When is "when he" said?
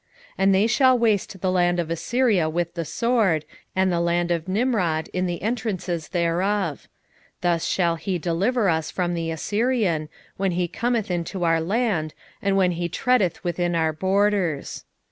10.37-10.67, 12.57-12.89